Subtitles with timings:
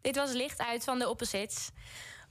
[0.00, 1.70] Dit was Licht uit van de Opposites.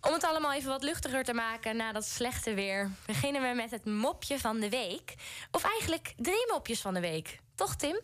[0.01, 2.91] Om het allemaal even wat luchtiger te maken na dat slechte weer...
[3.05, 5.13] beginnen we met het mopje van de week.
[5.51, 7.39] Of eigenlijk drie mopjes van de week.
[7.55, 8.01] Toch, Tim?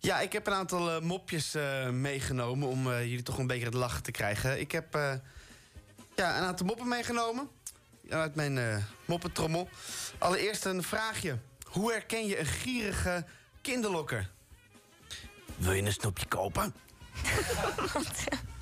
[0.00, 2.68] Ja, ik heb een aantal eh, mopjes eh, meegenomen...
[2.68, 4.60] om eh, jullie toch een beetje het lachen te krijgen.
[4.60, 5.12] Ik heb eh,
[6.16, 7.48] ja, een aantal moppen meegenomen.
[8.08, 9.68] Uit mijn eh, moppentrommel.
[10.18, 11.38] Allereerst een vraagje.
[11.66, 13.26] Hoe herken je een gierige
[13.62, 14.30] kinderlokker?
[15.56, 16.74] Wil je een snoepje kopen?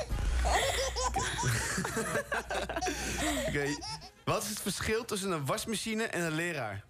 [3.49, 3.77] Oké.
[4.25, 6.85] Wat is het verschil tussen een wasmachine en een leraar?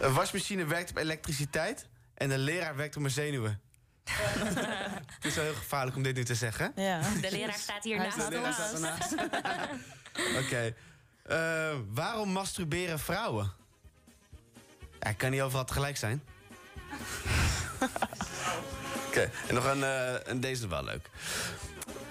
[0.00, 3.60] Een wasmachine werkt op elektriciteit en een leraar werkt op mijn zenuwen.
[5.14, 6.72] het is wel heel gevaarlijk om dit nu te zeggen.
[6.76, 7.00] Ja.
[7.20, 8.82] De leraar staat hier naast De leraar staat ons.
[8.82, 9.14] ernaast.
[10.44, 10.74] Oké.
[11.22, 13.52] Eh, waarom masturberen vrouwen?
[15.00, 16.22] Ja, kan niet overal tegelijk zijn.
[19.06, 21.10] Oké, en nog een, eh, een deze is wel leuk.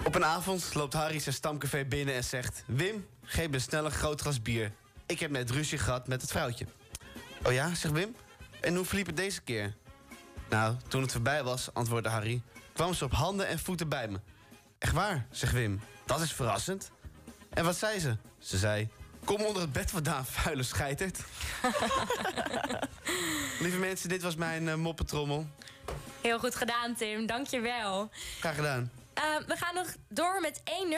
[0.06, 2.64] Op een avond loopt Harry zijn stamcafé binnen en zegt...
[2.68, 4.72] Wim, geef me snel een groot glas bier.
[5.06, 6.66] Ik heb net ruzie gehad met het vrouwtje.
[7.44, 8.16] Oh ja, zegt Wim.
[8.62, 9.76] En hoe verliep het deze keer?
[10.50, 12.42] Nou, toen het voorbij was, antwoordde Harry...
[12.74, 14.20] kwam ze op handen en voeten bij me.
[14.80, 15.82] Echt waar, zegt Wim.
[16.06, 16.92] Dat is verrassend.
[17.50, 18.18] En wat zei ze?
[18.40, 18.90] Ze zei...
[19.24, 21.20] Kom onder het bed vandaan, vuile scheiterd.
[23.60, 25.48] Lieve mensen, dit was mijn eh, moppetrommel.
[26.22, 27.26] Heel goed gedaan, Tim.
[27.26, 28.10] Dank je wel.
[28.40, 28.92] Graag gedaan.
[29.16, 30.88] Eh, we gaan nog door met één